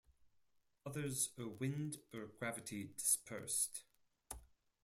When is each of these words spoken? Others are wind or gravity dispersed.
Others 0.83 1.29
are 1.37 1.47
wind 1.47 1.97
or 2.11 2.25
gravity 2.39 2.89
dispersed. 2.97 3.83